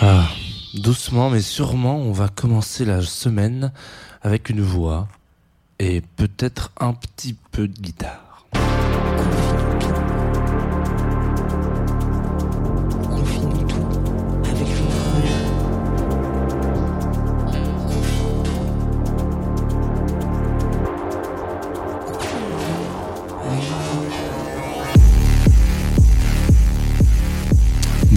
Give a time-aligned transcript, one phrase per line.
[0.00, 0.28] Ah,
[0.74, 3.72] doucement mais sûrement, on va commencer la semaine
[4.22, 5.08] avec une voix
[5.78, 8.27] et peut-être un petit peu de guitare.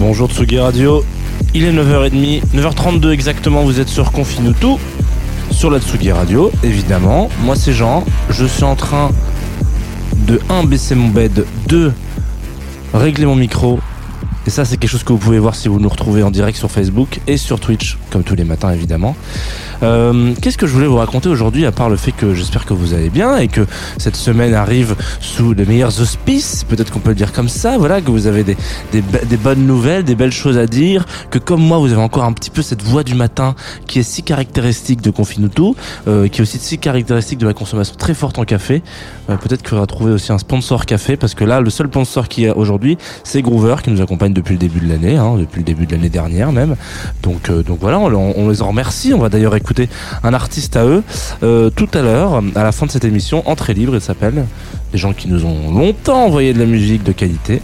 [0.04, 1.04] Bonjour Tsugi Radio,
[1.54, 4.80] il est 9h30, 9h32 exactement, vous êtes sur Confine tout,
[5.52, 7.30] sur la Tsugi Radio, évidemment.
[7.44, 9.12] Moi c'est Jean, je suis en train
[10.26, 11.92] de 1 baisser mon bed, 2
[12.94, 13.78] régler mon micro.
[14.46, 16.58] Et ça c'est quelque chose que vous pouvez voir si vous nous retrouvez en direct
[16.58, 19.16] sur Facebook et sur Twitch, comme tous les matins évidemment.
[19.82, 22.74] Euh, Qu'est-ce que je voulais vous raconter aujourd'hui, à part le fait que j'espère que
[22.74, 23.66] vous allez bien et que
[23.98, 28.00] cette semaine arrive sous les meilleurs auspices, peut-être qu'on peut le dire comme ça, voilà,
[28.00, 28.56] que vous avez des,
[28.92, 32.24] des, des bonnes nouvelles, des belles choses à dire, que comme moi vous avez encore
[32.24, 33.54] un petit peu cette voix du matin
[33.86, 35.76] qui est si caractéristique de Confinuto,
[36.08, 38.82] euh, qui est aussi si caractéristique de la consommation très forte en café.
[39.30, 42.28] Euh, peut-être qu'il faudra trouver aussi un sponsor café, parce que là, le seul sponsor
[42.28, 45.36] qu'il y a aujourd'hui, c'est Groover qui nous accompagne depuis le début de l'année, hein,
[45.38, 46.76] depuis le début de l'année dernière même.
[47.22, 49.12] Donc, euh, donc voilà, on, les en remercie.
[49.14, 49.88] On va d'ailleurs écouter
[50.22, 51.02] un artiste à eux
[51.42, 54.44] euh, tout à l'heure, à la fin de cette émission, Entrée libre, il s'appelle.
[54.92, 57.62] Des gens qui nous ont longtemps envoyé de la musique de qualité.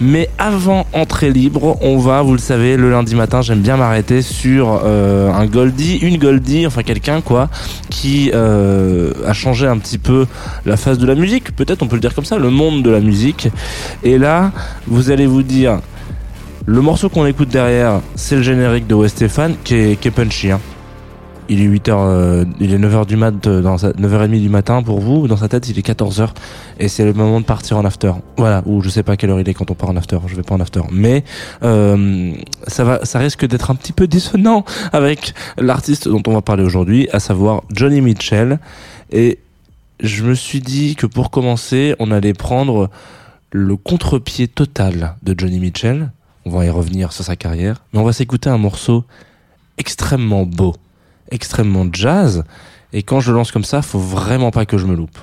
[0.00, 4.22] Mais avant Entrée libre, on va, vous le savez, le lundi matin, j'aime bien m'arrêter
[4.22, 7.50] sur euh, un Goldie, une Goldie, enfin quelqu'un quoi,
[7.90, 10.26] qui a changé un petit peu
[10.64, 12.90] la face de la musique, peut-être on peut le dire comme ça, le monde de
[12.90, 13.48] la musique.
[14.02, 14.52] Et là,
[14.86, 15.80] vous allez vous dire,
[16.66, 20.10] le morceau qu'on écoute derrière, c'est le générique de West Stéphane qui est, qui est
[20.10, 20.50] punchy.
[20.50, 20.60] Hein.
[21.52, 24.84] Il est 8h, euh, il est 9h du mat, euh, dans sa, 9h30 du matin
[24.84, 25.26] pour vous.
[25.26, 26.28] Dans sa tête, il est 14h.
[26.78, 28.12] Et c'est le moment de partir en after.
[28.36, 28.62] Voilà.
[28.66, 30.18] Ou je sais pas quelle heure il est quand on part en after.
[30.28, 30.82] Je vais pas en after.
[30.92, 31.24] Mais,
[31.64, 32.32] euh,
[32.68, 36.62] ça va, ça risque d'être un petit peu dissonant avec l'artiste dont on va parler
[36.62, 38.60] aujourd'hui, à savoir Johnny Mitchell.
[39.10, 39.40] Et
[39.98, 42.90] je me suis dit que pour commencer, on allait prendre
[43.50, 46.12] le contre-pied total de Johnny Mitchell.
[46.44, 47.82] On va y revenir sur sa carrière.
[47.92, 49.04] Mais on va s'écouter un morceau
[49.78, 50.74] extrêmement beau,
[51.30, 52.44] extrêmement jazz.
[52.92, 55.18] Et quand je lance comme ça, faut vraiment pas que je me loupe.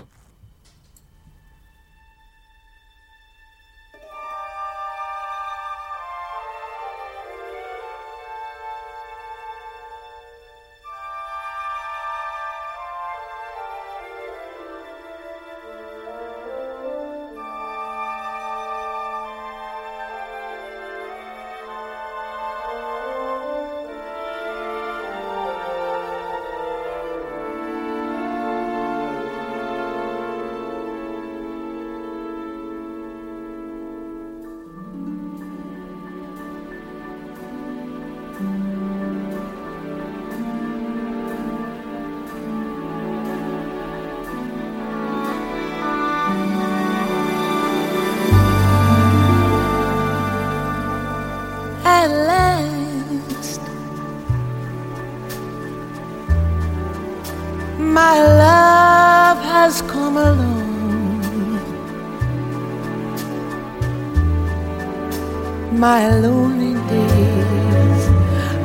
[65.77, 68.07] My lonely days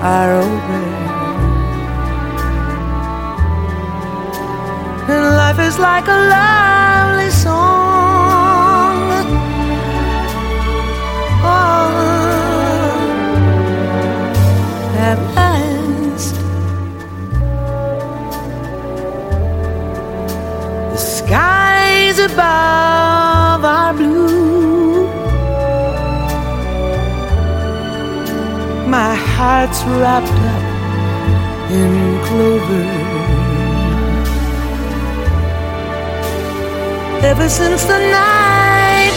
[0.00, 0.82] are over.
[5.12, 8.96] And life is like a lovely song.
[11.44, 11.92] Oh,
[14.96, 16.34] at last.
[20.92, 22.91] The skies above
[29.64, 30.64] heart's wrapped up
[31.70, 31.92] in
[32.26, 32.86] clover.
[37.30, 39.14] Ever since the night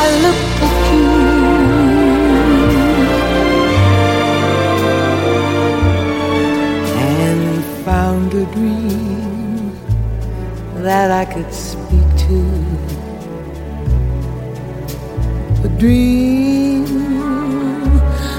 [0.00, 1.10] I looked at you,
[7.12, 9.62] and found a dream
[10.82, 12.38] that I could speak to.
[15.62, 16.73] A dream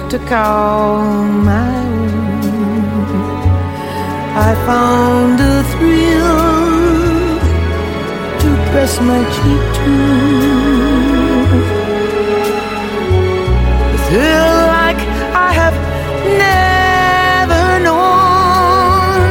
[0.09, 1.03] to call
[1.51, 2.25] my own.
[4.37, 7.39] I found a thrill
[8.41, 9.93] to press my cheek to.
[13.93, 15.01] A thrill like
[15.33, 15.77] I have
[16.45, 19.23] never known.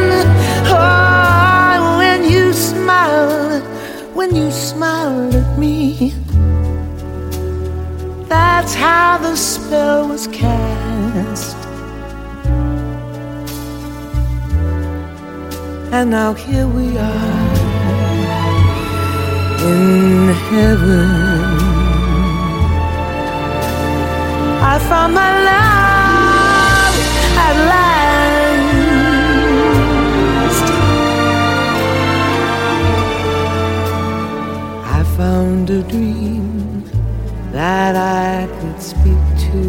[0.66, 3.62] Oh, when you smiled,
[4.14, 6.14] when you smiled at me.
[8.28, 10.26] That's how the spell was
[15.96, 17.54] And now here we are
[19.72, 21.08] in heaven.
[24.72, 26.94] I found my love
[27.46, 27.94] at last.
[34.98, 36.82] I found a dream
[37.52, 39.62] that I could speak to.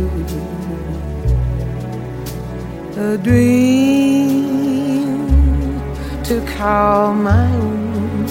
[2.97, 3.84] A dream
[6.65, 8.25] call my own.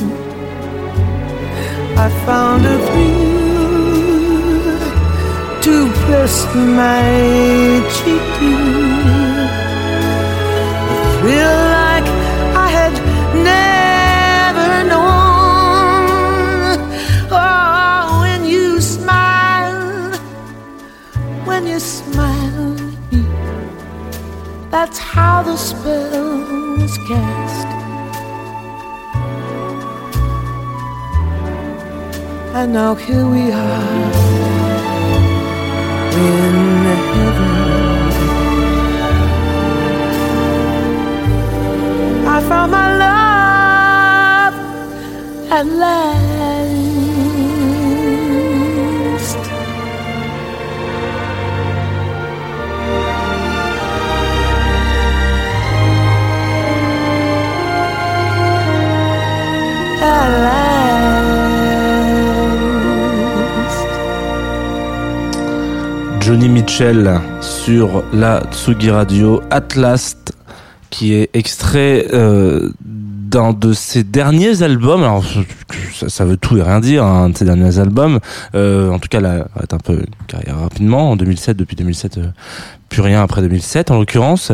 [2.05, 3.95] I found a thrill
[5.67, 6.37] to press
[6.83, 7.07] my
[7.95, 8.53] cheek to.
[10.95, 12.09] A thrill like
[12.65, 12.95] I had
[13.51, 16.75] never known.
[17.31, 20.13] Oh, when you smile,
[21.49, 23.23] when you smile at me,
[24.73, 27.94] that's how the spell is cast.
[32.57, 34.13] And now here we are
[36.15, 36.55] in
[36.87, 37.55] heaven.
[42.27, 44.55] I found my love
[45.51, 46.34] at last.
[66.35, 70.17] Johnny Mitchell sur la Tsugi Radio Atlas
[70.91, 75.05] qui est extrait euh, d'un de ses derniers albums.
[75.05, 75.25] Alors
[76.09, 78.19] ça, veut tout et rien dire un de ses derniers albums.
[78.57, 82.27] Euh, en tout cas là un peu carrière rapidement en 2007 depuis 2007 euh,
[82.95, 84.53] plus rien après 2007 en l'occurrence.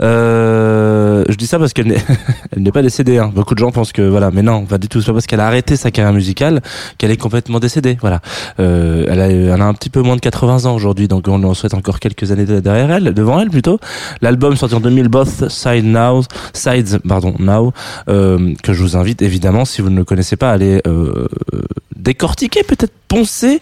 [0.00, 1.94] Euh, je dis ça parce qu'elle
[2.56, 3.30] n'est pas décédée hein.
[3.34, 4.30] beaucoup de gens pensent que voilà.
[4.32, 5.02] Mais non pas du tout.
[5.02, 6.62] C'est pas parce qu'elle a arrêté sa carrière musicale
[6.96, 8.20] qu'elle est complètement décédée voilà.
[8.60, 11.74] Euh, elle, a, un petit peu moins de 80 ans aujourd'hui donc on en souhaite
[11.74, 13.78] encore quelques années de- derrière elle devant elle plutôt.
[14.22, 16.22] L'album sorti en 2000 Both Sides Now
[16.54, 17.74] Sides pardon Now
[18.08, 20.80] euh, que je vous invite évidemment si vous ne le connaissez pas à aller
[21.94, 23.60] décortiquer peut-être poncer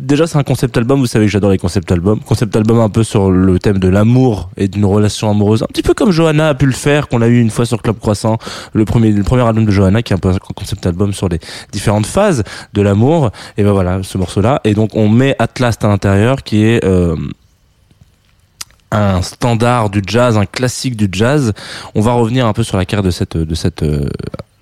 [0.00, 0.98] Déjà, c'est un concept album.
[1.00, 2.20] Vous savez que j'adore les concept albums.
[2.20, 5.62] Concept album un peu sur le thème de l'amour et d'une relation amoureuse.
[5.62, 7.82] Un petit peu comme Johanna a pu le faire, qu'on a eu une fois sur
[7.82, 8.38] Club Croissant.
[8.72, 11.28] Le premier, le premier album de Johanna, qui est un peu un concept album sur
[11.28, 11.38] les
[11.70, 13.30] différentes phases de l'amour.
[13.58, 14.62] Et ben voilà, ce morceau-là.
[14.64, 17.14] Et donc, on met Atlas à l'intérieur, qui est, euh,
[18.90, 21.52] un standard du jazz, un classique du jazz.
[21.94, 24.08] On va revenir un peu sur la carrière de cette, de cette, euh,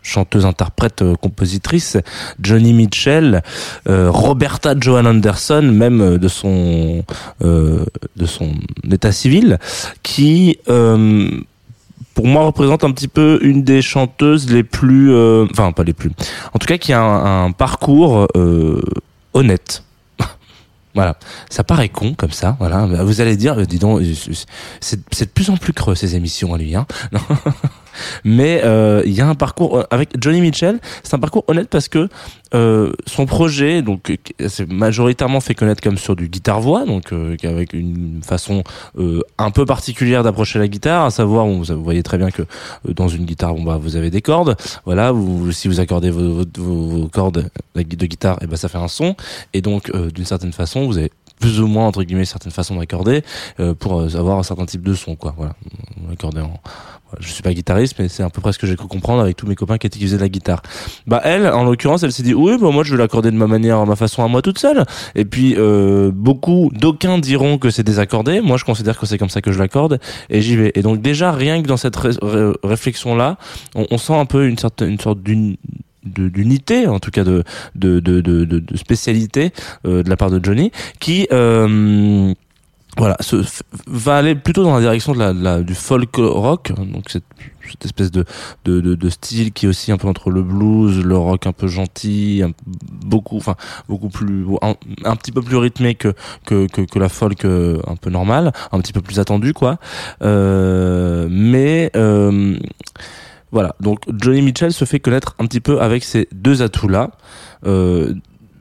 [0.08, 1.96] chanteuse, interprète, euh, compositrice,
[2.40, 3.42] Johnny Mitchell,
[3.88, 7.04] euh, Roberta Joan Anderson, même euh, de son
[7.40, 8.52] de son
[8.90, 9.58] état civil,
[10.02, 15.14] qui pour moi représente un petit peu une des chanteuses les plus,
[15.50, 16.10] enfin pas les plus,
[16.52, 18.26] en tout cas qui a un, parcours
[19.34, 19.84] honnête.
[20.94, 21.16] Voilà,
[21.48, 22.56] ça paraît con comme ça.
[22.58, 24.02] Voilà, vous allez dire, dis donc,
[24.80, 26.74] c'est de plus en plus creux ces émissions à lui.
[26.74, 27.20] Hein Non.
[28.25, 30.78] Mais euh, il y a un parcours euh, avec Johnny Mitchell.
[31.02, 32.09] C'est un parcours honnête parce que
[32.55, 34.17] euh, son projet, donc,
[34.49, 37.12] c'est majoritairement fait connaître comme sur du guitare voix, donc
[37.45, 38.62] avec une façon
[39.38, 42.43] un peu particulière d'approcher la guitare, à savoir, vous voyez très bien que
[42.88, 44.57] dans une guitare, bon, bah, vous avez des cordes.
[44.87, 45.12] Voilà,
[45.50, 49.14] si vous accordez vos, cordes de guitare, et ben ça fait un son.
[49.52, 53.23] Et donc, d'une certaine façon, vous avez plus ou moins entre guillemets certaines façons d'accorder
[53.61, 55.35] euh, pour euh, avoir un certain type de son quoi.
[55.37, 55.54] Voilà.
[56.12, 56.54] Accorder en
[57.21, 59.35] je suis pas guitariste mais c'est à peu près ce que j'ai cru comprendre avec
[59.35, 60.61] tous mes copains qui étaient qui faisaient de la guitare.
[61.07, 63.47] Bah elle en l'occurrence elle s'est dit oui bah moi je vais l'accorder de ma
[63.47, 64.85] manière ma façon à moi toute seule.
[65.14, 68.40] Et puis euh, beaucoup d'aucuns diront que c'est désaccordé.
[68.42, 70.73] Moi je considère que c'est comme ça que je l'accorde et j'y vais.
[70.75, 73.38] Et donc déjà rien que dans cette ré- ré- réflexion là
[73.75, 75.57] on, on sent un peu une sorte une sorte d'une
[76.08, 79.52] d'unité en tout cas de de de de, spécialité
[79.86, 82.32] euh, de la part de Johnny qui euh,
[82.96, 83.16] voilà
[83.86, 87.24] va aller plutôt dans la direction de la, du folk rock donc cette,
[87.84, 88.24] espèce de,
[88.64, 91.66] de, de, style qui est aussi un peu entre le blues le rock un peu
[91.66, 92.52] gentil un-
[93.04, 93.56] beaucoup enfin
[93.88, 96.14] beaucoup plus un, petit peu plus rythmé que
[96.46, 99.76] que, que, la folk euh, un peu normale un petit peu plus attendue quoi.
[100.22, 101.92] Mais
[103.50, 107.11] voilà, donc Johnny Mitchell se fait connaître un petit peu avec ces deux atouts-là.
[107.67, 108.14] Euh,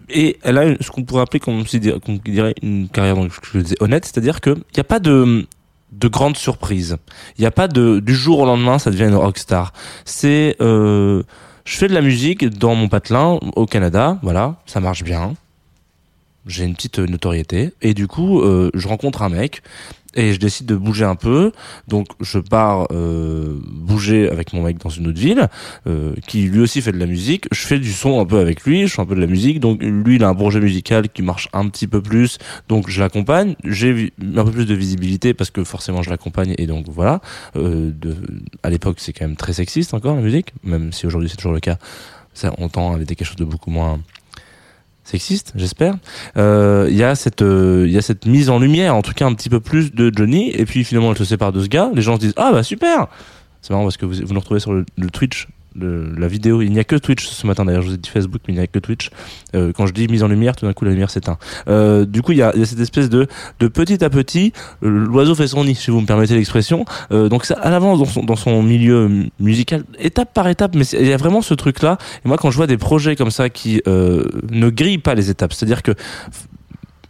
[0.09, 1.63] et elle a ce qu'on pourrait appeler, comme
[2.07, 3.17] on dirait, une carrière,
[3.79, 5.45] honnête, c'est-à-dire qu'il n'y a pas de
[5.91, 6.97] de grandes surprises.
[7.37, 9.73] Il n'y a pas de du jour au lendemain, ça devient une rockstar.
[10.05, 11.23] C'est euh,
[11.65, 15.33] je fais de la musique dans mon patelin au Canada, voilà, ça marche bien.
[16.45, 19.61] J'ai une petite notoriété et du coup, euh, je rencontre un mec
[20.17, 21.53] et je décide de bouger un peu.
[21.87, 25.47] Donc je pars euh, bouger avec mon mec dans une autre ville
[25.85, 27.47] euh, qui lui aussi fait de la musique.
[27.51, 29.59] Je fais du son un peu avec lui, je fais un peu de la musique.
[29.61, 32.99] Donc lui il a un projet musical qui marche un petit peu plus, donc je
[32.99, 33.55] l'accompagne.
[33.63, 37.21] J'ai un peu plus de visibilité parce que forcément je l'accompagne et donc voilà.
[37.55, 38.15] Euh, de,
[38.63, 41.53] à l'époque c'est quand même très sexiste encore la musique, même si aujourd'hui c'est toujours
[41.53, 41.77] le cas.
[42.33, 43.99] Ça, on tend à quelque chose de beaucoup moins
[45.07, 45.95] sexiste, j'espère.
[46.37, 49.13] Euh, Il y a cette, euh, il y a cette mise en lumière, en tout
[49.13, 50.51] cas un petit peu plus de Johnny.
[50.51, 51.89] Et puis finalement, elle se sépare de ce gars.
[51.93, 53.07] Les gens se disent ah bah super.
[53.61, 55.47] C'est marrant parce que vous, vous nous retrouvez sur le Twitch.
[55.79, 58.41] La vidéo, il n'y a que Twitch ce matin d'ailleurs, je vous ai dit Facebook,
[58.47, 59.09] mais il n'y a que Twitch.
[59.55, 61.37] Euh, quand je dis mise en lumière, tout d'un coup la lumière s'éteint.
[61.67, 63.27] Euh, du coup, il y a, cette espèce de,
[63.59, 64.53] de petit à petit,
[64.83, 66.85] euh, l'oiseau fait son nid, si vous me permettez l'expression.
[67.11, 71.07] Donc à l'avance dans son, dans son milieu mu- musical, étape par étape, mais il
[71.07, 71.97] y a vraiment ce truc-là.
[72.25, 75.53] Et moi, quand je vois des projets comme ça qui ne grillent pas les étapes,
[75.53, 75.91] c'est-à-dire que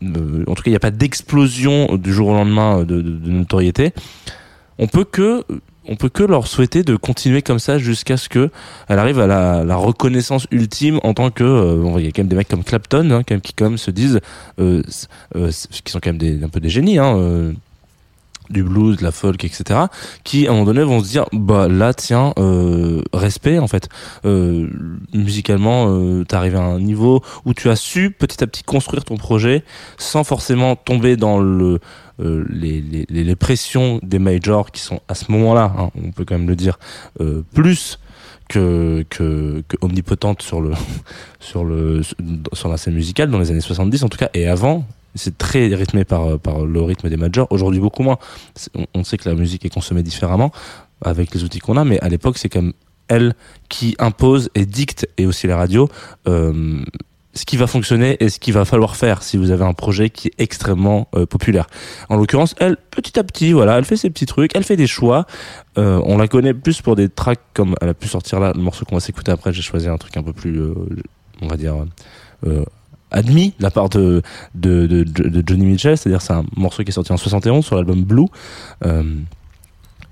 [0.02, 3.30] en tout cas, il n'y a pas d'explosion du jour au lendemain de, de- de
[3.32, 3.94] notoriété.
[4.78, 5.44] On peut que
[5.88, 8.50] on peut que leur souhaiter de continuer comme ça jusqu'à ce que
[8.88, 12.28] elle arrive à la, reconnaissance ultime en tant que euh, il y a quand même
[12.28, 14.20] des mecs comme Clapton hein, quand même, qui quand même se disent
[14.60, 14.82] euh,
[15.36, 15.52] euh,
[15.84, 17.54] qui sont quand même un peu des génies hein,
[18.50, 19.82] du blues, de la folk, etc.
[20.24, 22.34] Qui à un moment donné vont se dire bah là tiens
[23.14, 23.90] respect en fait
[25.14, 29.18] musicalement euh, arrivé à un niveau où tu as su petit à petit construire ton
[29.18, 29.64] projet
[29.98, 31.80] sans forcément tomber dans le
[32.20, 36.26] euh, les, les, les- pressions des majors qui sont à ce moment-là, hein, on peut
[36.26, 36.80] quand même le dire,
[37.22, 38.00] euh, plus
[38.50, 40.72] que, que, que omnipotente sur le
[41.40, 42.02] sur le
[42.54, 45.68] sur la scène musicale dans les années 70 en tout cas et avant c'est très
[45.76, 48.18] rythmé par par le rythme des majors aujourd'hui beaucoup moins.
[48.94, 50.52] On, sait que la musique est consommée différemment
[51.02, 52.74] avec les outils qu'on a mais à l'époque c'est comme
[53.08, 53.36] elle
[53.70, 55.90] qui impose et dicte et aussi la radio
[56.28, 56.84] euh,
[57.38, 60.10] ce qui va fonctionner et ce qu'il va falloir faire si vous avez un projet
[60.10, 61.68] qui est extrêmement euh, populaire.
[62.10, 64.88] En l'occurrence, elle, petit à petit, voilà, elle fait ses petits trucs, elle fait des
[64.88, 65.26] choix.
[65.78, 68.62] Euh, on la connaît plus pour des tracks comme elle a pu sortir là, le
[68.62, 69.54] morceau qu'on va s'écouter après.
[69.54, 70.74] J'ai choisi un truc un peu plus, euh,
[71.42, 71.76] on va dire,
[73.12, 74.22] admis de la part de,
[74.56, 78.26] de Johnny Mitchell, c'est-à-dire c'est un morceau qui est sorti en 71 sur l'album Blue.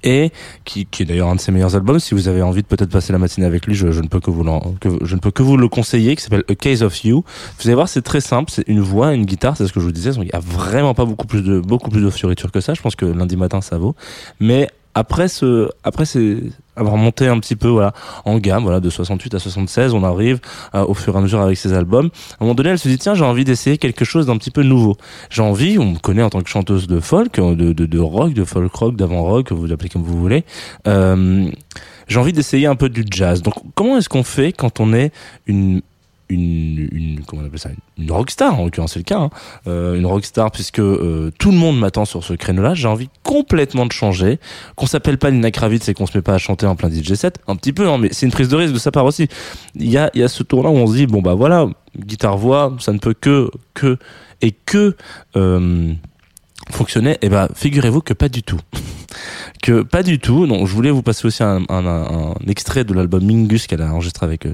[0.05, 0.31] Et
[0.63, 1.99] qui, qui est d'ailleurs un de ses meilleurs albums.
[1.99, 4.19] Si vous avez envie de peut-être passer la matinée avec lui, je, je ne peux
[4.19, 4.43] que vous
[4.79, 7.23] que, je ne peux que vous le conseiller, qui s'appelle A Case of You.
[7.57, 9.85] Vous allez voir, c'est très simple, c'est une voix, une guitare, c'est ce que je
[9.85, 10.11] vous disais.
[10.11, 12.73] Il y a vraiment pas beaucoup plus de beaucoup plus de fioritures que ça.
[12.75, 13.95] Je pense que lundi matin ça vaut.
[14.39, 16.37] Mais après ce, après c'est
[16.75, 17.93] avoir monté un petit peu voilà
[18.25, 20.39] en gamme, voilà de 68 à 76, on arrive
[20.73, 22.09] à- au fur et à mesure avec ses albums.
[22.31, 24.51] À un moment donné, elle se dit tiens, j'ai envie d'essayer quelque chose d'un petit
[24.51, 24.95] peu nouveau.
[25.29, 28.33] J'ai envie, on me connaît en tant que chanteuse de folk, de, de, de rock,
[28.33, 30.43] de folk rock, d'avant rock, vous l'appelez comme vous voulez.
[30.87, 31.49] Euh,
[32.07, 33.41] j'ai envie d'essayer un peu du jazz.
[33.41, 35.11] Donc, comment est-ce qu'on fait quand on est
[35.47, 35.81] une
[36.29, 39.29] une, une comment on appelle ça une rockstar en l'occurrence c'est le cas hein.
[39.67, 43.09] Euh, une rockstar puisque euh, tout le monde m'attend sur ce créneau là j'ai envie
[43.23, 44.39] complètement de changer
[44.75, 47.13] qu'on s'appelle pas Nina Kravitz et qu'on se met pas à chanter en plein DJ
[47.13, 47.39] set.
[47.47, 49.27] Un petit peu hein, mais c'est une prise de risque de sa part aussi.
[49.75, 51.67] Il y a y a ce tour là où on se dit bon bah voilà
[51.97, 53.97] guitare voix ça ne peut que que
[54.41, 54.95] et que
[55.35, 55.93] euh,
[56.71, 57.17] fonctionner.
[57.21, 58.59] Et ben figurez-vous que pas du tout
[59.61, 60.47] que pas du tout.
[60.47, 61.63] Donc, je voulais vous passer aussi un,
[62.47, 64.53] extrait de l'album Mingus qu'elle a enregistré avec euh,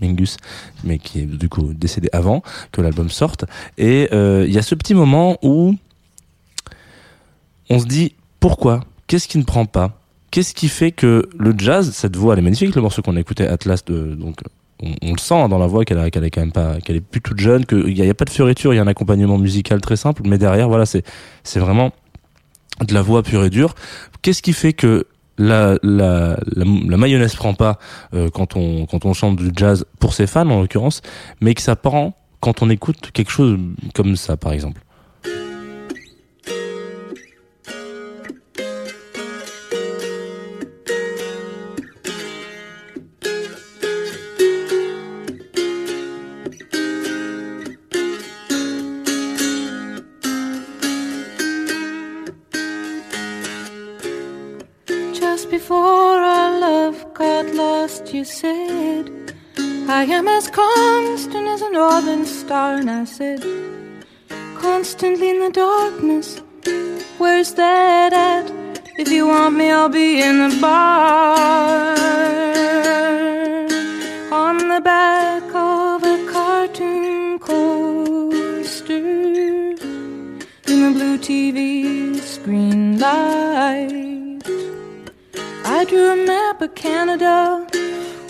[0.00, 0.36] Mingus,
[0.84, 2.42] mais qui est du coup décédé avant
[2.72, 3.44] que l'album sorte.
[3.78, 5.74] Et euh, il y a ce petit moment où
[7.70, 8.80] on se dit pourquoi?
[9.06, 10.00] Qu'est-ce qui ne prend pas?
[10.30, 13.20] Qu'est-ce qui fait que le jazz, cette voix, elle est magnifique, le morceau qu'on a
[13.20, 14.40] écouté, Atlas, de, donc
[14.82, 17.00] on, on le sent hein, dans la voix qu'elle est quand même pas, qu'elle est
[17.00, 19.80] plus toute jeune, qu'il n'y a pas de fioriture, il y a un accompagnement musical
[19.80, 21.04] très simple, mais derrière, voilà, c'est,
[21.42, 21.92] c'est vraiment
[22.80, 23.74] de la voix pure et dure.
[24.22, 27.78] Qu'est-ce qui fait que la, la, la, mayonnaise prend pas
[28.14, 31.02] euh, quand on quand on chante du jazz pour ses fans en l'occurrence,
[31.40, 33.58] mais que ça prend quand on écoute quelque chose
[33.94, 34.83] comme ça par exemple?
[63.06, 63.42] Said,
[64.56, 66.40] Constantly in the darkness,
[67.18, 68.50] where's that at?
[68.96, 71.94] If you want me, I'll be in the bar.
[74.32, 84.40] On the back of a cartoon coaster in the blue TV screen light.
[85.64, 87.66] I drew a map of Canada.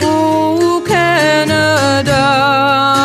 [0.01, 3.04] Oh, Canada.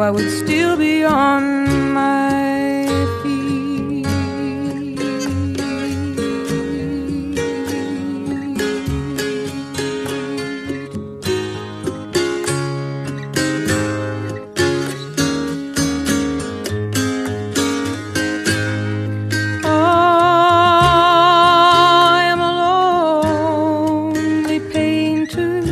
[0.00, 2.86] I would still be on my
[3.22, 4.06] feet.
[19.64, 19.68] I
[22.32, 22.52] am a
[24.14, 25.62] lonely painter.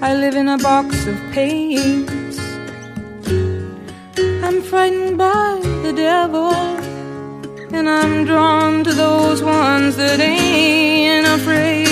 [0.00, 2.15] I live in a box of paints.
[4.86, 6.54] Frightened by the devil,
[7.74, 11.88] and I'm drawn to those ones that ain't afraid.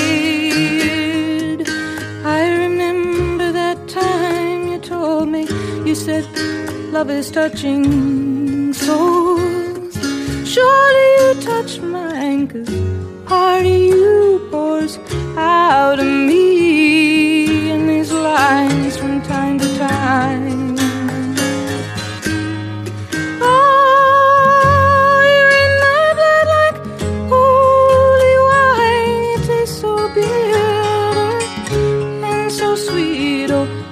[2.24, 5.48] I remember that time you told me,
[5.84, 6.24] you said,
[6.92, 9.96] love is touching souls.
[10.48, 12.70] Surely you touched mine, cause
[13.26, 15.00] part of you pours
[15.36, 16.43] out of me
[32.84, 33.50] sweet.
[33.50, 33.83] Oh,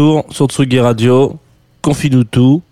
[0.00, 1.38] retour sur Tsugi Radio,
[1.82, 2.62] confie-nous tout.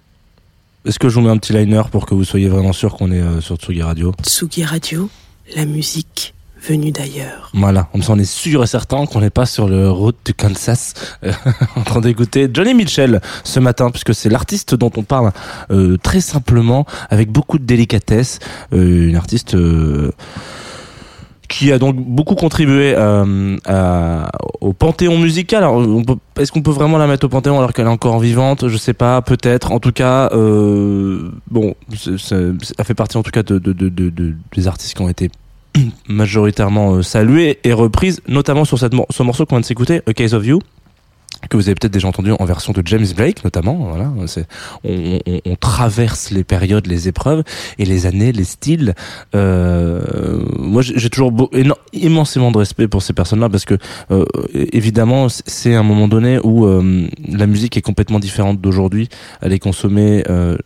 [0.86, 3.12] Est-ce que je vous mets un petit liner pour que vous soyez vraiment sûr qu'on
[3.12, 4.14] est euh, sur Tsugi Radio?
[4.22, 5.10] Tsugi Radio,
[5.54, 6.32] la musique
[6.66, 7.50] venu d'ailleurs.
[7.52, 10.32] Voilà, comme ça on est sûr et certain qu'on n'est pas sur le route du
[10.32, 11.32] Kansas euh,
[11.76, 15.32] en train d'écouter Johnny Mitchell ce matin, puisque c'est l'artiste dont on parle
[15.70, 18.38] euh, très simplement, avec beaucoup de délicatesse,
[18.72, 19.54] une artiste
[21.48, 23.56] qui a donc beaucoup contribué euh,
[24.60, 25.62] au panthéon musical.
[25.64, 25.82] Alors,
[26.38, 28.68] est-ce qu'on peut vraiment la mettre au panthéon alors qu'elle est encore vivante?
[28.68, 29.72] Je sais pas, peut-être.
[29.72, 31.74] En tout cas, euh, bon,
[32.30, 35.08] elle fait partie en tout cas de, de, de, de- de- des artistes qui ont
[35.08, 35.30] été
[36.08, 40.34] majoritairement euh, salués et reprises, notamment sur ce morceau qu'on vient de s'écouter, A Case
[40.34, 40.60] of You
[41.48, 44.26] que vous avez peut-être déjà entendu en version de James Blake notamment voilà on,
[44.84, 47.42] on- on traverse les périodes les épreuves
[47.78, 48.94] et les années les styles.
[49.34, 51.50] Euh, moi j'ai toujours beau,
[51.92, 53.78] immensément de respect pour ces personnes là parce que
[54.10, 54.24] euh,
[54.54, 59.08] évidemment c'est- un moment donné où euh, la musique est complètement différente d'aujourd'hui.
[59.40, 60.56] Elle est consommée euh,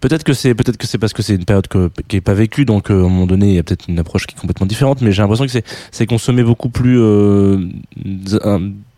[0.00, 2.34] Peut-être que c'est peut-être que c'est parce que c'est une période que, qui est pas
[2.34, 4.38] vécue donc euh, à un moment donné il y a peut-être une approche qui est
[4.38, 7.66] complètement différente mais j'ai l'impression que c'est c'est consommé beaucoup plus euh,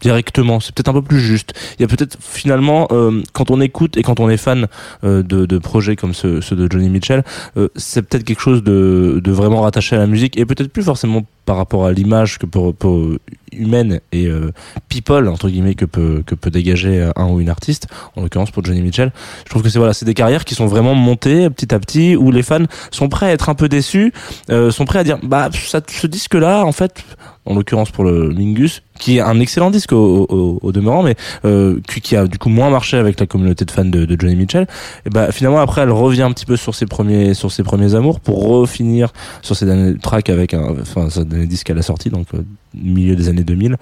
[0.01, 1.55] directement c'est peut-être un peu plus juste.
[1.79, 4.67] Il y a peut-être finalement euh, quand on écoute et quand on est fan
[5.05, 7.25] euh, de, de projets comme ceux, de Johnny Mitchell
[7.57, 10.83] euh, c'est peut-être quelque chose de, de vraiment rattaché à la musique et peut-être plus
[10.83, 13.19] forcément par rapport à l'image que peut, peut-
[13.53, 14.51] humaine et euh,
[14.89, 18.63] people entre guillemets que peut que peut dégager un ou une artiste en l'occurrence pour
[18.65, 19.13] Johnny Mitchell.
[19.45, 22.17] Je trouve que c'est voilà c'est des carrières qui sont vraiment montées petit à petit
[22.17, 24.13] où les fans sont prêts à être un peu déçus
[24.51, 27.03] euh, sont prêts à dire bah ça, ce disque là en fait
[27.47, 31.17] en l'occurrence pour le Mingus qui est un excellent disque au, au, au demeurant mais
[31.45, 34.37] euh, qui, a du coup moins marché avec la communauté de fans de, de Johnny
[34.37, 34.67] Mitchell.
[35.05, 37.95] Et bah finalement après elle revient un petit peu sur ses premiers sur ses premiers
[37.95, 41.83] amours pour refinir sur ses derniers tracks avec un enfin ses derniers disques à la
[41.83, 42.43] sortie donc euh,
[42.75, 43.77] milieu des années 2000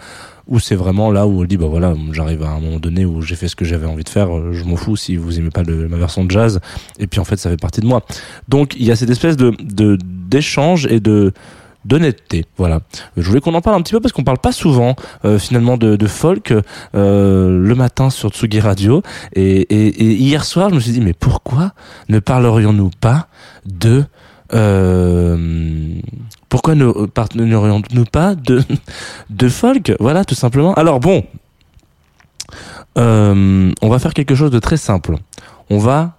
[0.46, 3.22] où c'est vraiment là où elle dit bah voilà j'arrive à un moment donné où
[3.22, 5.50] j'ai fait ce que j'avais envie de faire euh, je m'en fous si vous aimez
[5.50, 6.60] pas ma version de jazz.
[6.98, 8.02] Et puis en fait ça fait partie de moi.
[8.48, 9.54] Donc il y a cette espèce de
[10.28, 11.32] d'échange et de
[11.84, 12.44] d'honnêteté.
[12.56, 12.80] Voilà.
[13.16, 15.76] Je voulais qu'on en parle un petit peu parce qu'on parle pas souvent euh, finalement
[15.76, 16.52] de, folk
[16.94, 19.02] euh, le matin sur Tsugi Radio.
[19.34, 21.72] Et, hier soir je me suis dit mais pourquoi
[22.08, 23.28] ne parlerions-nous pas
[23.66, 24.04] de
[24.52, 25.94] euh,
[26.48, 28.62] pourquoi ne parlerions-nous pas de
[29.30, 29.92] de folk?
[30.00, 30.74] Voilà tout simplement.
[30.74, 31.24] Alors bon
[32.96, 35.16] euh, on va faire quelque chose de très simple.
[35.70, 36.16] On va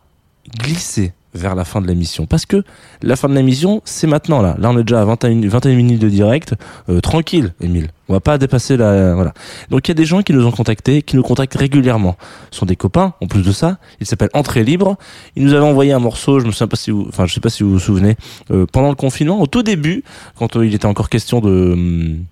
[0.59, 2.25] glisser vers la fin de l'émission.
[2.25, 2.63] Parce que
[3.01, 4.55] la fin de l'émission c'est maintenant là.
[4.59, 6.55] Là on est déjà à 21, 21 minutes de direct.
[6.89, 7.89] Euh, tranquille Émile.
[8.07, 9.33] On va pas dépasser la voilà.
[9.69, 12.15] Donc il y a des gens qui nous ont contactés qui nous contactent régulièrement.
[12.51, 13.77] Ce sont des copains en plus de ça.
[13.99, 14.97] Il s'appelle Entrée libre.
[15.35, 17.41] Il nous avait envoyé un morceau je me souviens pas si vous enfin je sais
[17.41, 18.15] pas si vous vous souvenez.
[18.51, 20.03] Euh, pendant le confinement au tout début
[20.37, 22.25] quand euh, il était encore question de hum,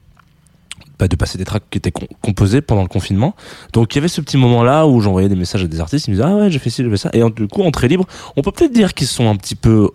[0.99, 3.35] de passer des tracks qui étaient com- composés pendant le confinement.
[3.73, 6.11] Donc il y avait ce petit moment-là où j'envoyais des messages à des artistes, ils
[6.11, 7.09] me disaient ah ouais j'ai fait ci, j'ai fait ça.
[7.13, 9.55] Et euh, du coup en très libre, on peut peut-être dire qu'ils sont un petit
[9.55, 9.89] peu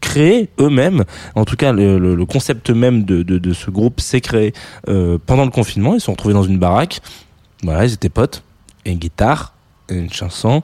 [0.00, 1.04] créés eux-mêmes.
[1.34, 4.52] En tout cas le, concept même de, de, de ce groupe s'est créé
[4.88, 5.94] euh, pendant le confinement.
[5.94, 7.00] Ils se sont retrouvés dans une baraque.
[7.62, 8.42] Voilà, ils étaient potes,
[8.84, 9.54] et une guitare,
[9.88, 10.62] et une chanson.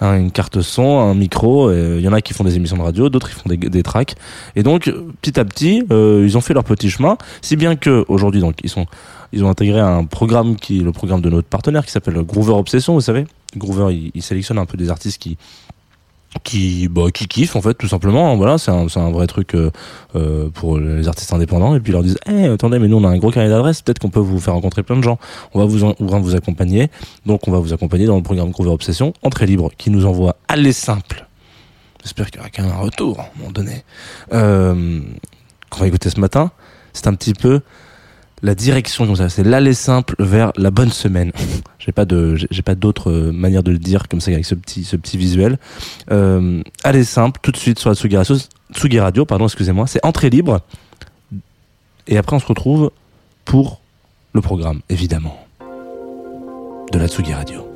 [0.00, 2.76] Hein, une carte son, un micro, euh, il y en a qui font des émissions
[2.76, 4.14] de radio, d'autres ils font des, des tracks.
[4.54, 7.76] Et donc euh, petit à petit, euh, ils ont fait leur petit chemin, si bien
[7.76, 8.86] que aujourd'hui donc ils sont
[9.32, 12.52] ils ont intégré un programme qui est le programme de notre partenaire qui s'appelle Groover
[12.52, 13.26] Obsession, vous savez.
[13.56, 15.36] Groover, il, il sélectionne un peu des artistes qui
[16.42, 18.36] qui bah, qui kiffent en fait tout simplement.
[18.36, 19.70] Voilà c'est un, un vrai truc euh,
[20.14, 21.74] euh, pour les artistes indépendants.
[21.74, 23.82] Et puis ils leur disent hey, attendez mais nous on a un gros carnet d'adresses.
[23.82, 25.18] Peut-être qu'on peut vous faire rencontrer plein de gens.
[25.54, 26.88] On va vous vous accompagner.
[27.24, 30.36] Donc on va vous accompagner dans le programme Groover Obsession entrée libre qui nous envoie
[30.48, 31.26] aller simple.
[32.02, 33.82] J'espère qu'il y aura quand même un retour à un moment donné.
[34.32, 35.00] Euh,
[35.70, 36.52] qu'on va écouter ce matin.
[36.92, 37.60] C'est un petit peu
[38.42, 41.32] la direction comme ça c'est l'aller simple vers la bonne semaine.
[41.78, 44.56] J'ai pas de j'ai pas d'autre euh, manière de le dire comme ça avec ce
[44.56, 45.58] petit ce petit visuel.
[46.10, 48.36] Euh, allez simple tout de suite sur la Tsugi Radio,
[48.72, 50.60] Tsugi Radio pardon excusez-moi c'est entrée libre.
[52.08, 52.90] Et après on se retrouve
[53.44, 53.80] pour
[54.32, 55.46] le programme évidemment
[56.92, 57.75] de la Tsugi Radio